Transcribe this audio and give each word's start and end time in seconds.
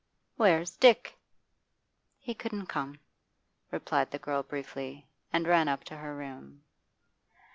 'Where's 0.35 0.75
Dick? 0.77 1.19
'He 2.17 2.33
couldn't 2.33 2.65
come,' 2.65 2.99
replied 3.69 4.09
the 4.09 4.17
girl 4.17 4.41
briefly, 4.41 5.05
and 5.31 5.45
ran 5.47 5.67
up 5.67 5.83
to 5.83 5.97
her 5.97 6.15
room. 6.15 6.63